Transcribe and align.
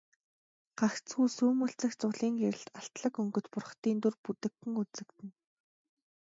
Гагцхүү 0.79 1.27
сүүмэлзэх 1.35 1.91
зулын 1.99 2.33
гэрэлд 2.41 2.67
алтлаг 2.79 3.13
өнгөт 3.21 3.45
бурхдын 3.53 3.97
дүр 4.03 4.15
бүдэгхэн 4.23 4.73
үзэгдэнэ. 4.81 5.33